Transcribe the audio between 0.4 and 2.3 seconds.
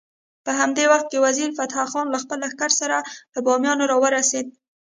په همدې وخت کې وزیر فتح خان له